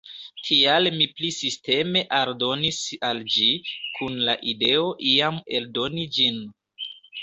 Tial 0.47 0.89
mi 0.95 1.05
pli 1.19 1.29
sisteme 1.35 2.03
aldonis 2.21 2.81
al 3.11 3.23
ĝi, 3.37 3.47
kun 4.01 4.19
la 4.27 4.39
ideo 4.57 4.93
iam 5.15 5.43
eldoni 5.61 6.13
ĝin. 6.19 6.47